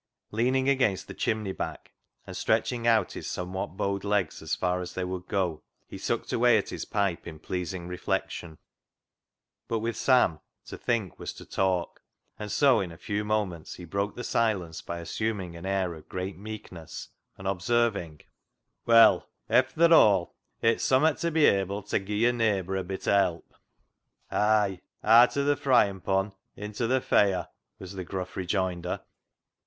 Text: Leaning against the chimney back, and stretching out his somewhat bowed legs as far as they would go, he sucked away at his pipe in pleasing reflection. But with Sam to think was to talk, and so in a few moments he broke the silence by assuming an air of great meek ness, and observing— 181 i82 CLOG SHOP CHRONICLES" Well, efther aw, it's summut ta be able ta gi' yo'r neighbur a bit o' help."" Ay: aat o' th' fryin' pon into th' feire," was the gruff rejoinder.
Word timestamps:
Leaning 0.31 0.67
against 0.67 1.07
the 1.07 1.13
chimney 1.13 1.51
back, 1.51 1.91
and 2.25 2.35
stretching 2.35 2.87
out 2.87 3.11
his 3.11 3.29
somewhat 3.29 3.77
bowed 3.77 4.03
legs 4.03 4.41
as 4.41 4.55
far 4.55 4.81
as 4.81 4.95
they 4.95 5.03
would 5.03 5.27
go, 5.27 5.61
he 5.87 5.95
sucked 5.95 6.33
away 6.33 6.57
at 6.57 6.69
his 6.69 6.85
pipe 6.85 7.27
in 7.27 7.37
pleasing 7.37 7.87
reflection. 7.87 8.57
But 9.67 9.77
with 9.77 9.95
Sam 9.95 10.39
to 10.65 10.75
think 10.75 11.19
was 11.19 11.33
to 11.33 11.45
talk, 11.45 12.01
and 12.39 12.51
so 12.51 12.79
in 12.79 12.91
a 12.91 12.97
few 12.97 13.23
moments 13.23 13.75
he 13.75 13.85
broke 13.85 14.15
the 14.15 14.23
silence 14.23 14.81
by 14.81 14.97
assuming 14.97 15.55
an 15.55 15.67
air 15.67 15.93
of 15.93 16.09
great 16.09 16.35
meek 16.35 16.71
ness, 16.71 17.09
and 17.37 17.47
observing— 17.47 18.21
181 18.85 18.85
i82 18.85 18.85
CLOG 18.85 19.21
SHOP 19.21 19.45
CHRONICLES" 19.75 19.77
Well, 19.83 19.91
efther 19.91 19.91
aw, 19.91 20.31
it's 20.63 20.83
summut 20.83 21.17
ta 21.21 21.29
be 21.29 21.45
able 21.45 21.83
ta 21.83 21.99
gi' 21.99 22.15
yo'r 22.23 22.33
neighbur 22.33 22.75
a 22.79 22.83
bit 22.83 23.07
o' 23.07 23.11
help."" 23.13 23.53
Ay: 24.31 24.81
aat 25.03 25.37
o' 25.37 25.53
th' 25.55 25.59
fryin' 25.59 26.01
pon 26.03 26.31
into 26.55 26.87
th' 26.87 27.03
feire," 27.07 27.49
was 27.77 27.93
the 27.93 28.03
gruff 28.03 28.35
rejoinder. 28.35 29.01